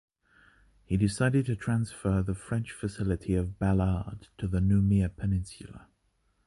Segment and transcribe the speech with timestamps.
[0.83, 5.89] He decided to transfer the French facility of Balade to the Noumea peninsula.